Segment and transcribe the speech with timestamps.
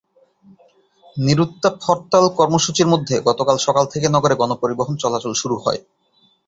[1.17, 5.79] নিরুত্তাপ হরতাল কর্মসূচির মধ্যে গতকাল সকাল থেকে নগরে গণপরিবহন চলাচল শুরু হয়।